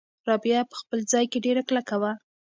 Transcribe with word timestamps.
رابعه 0.27 0.61
په 0.69 0.75
خپل 0.81 0.99
ځای 1.11 1.25
کې 1.31 1.43
ډېره 1.45 1.61
کلکه 1.69 1.95
وه. 2.01 2.11